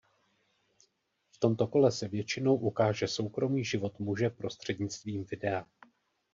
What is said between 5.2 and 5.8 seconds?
videa.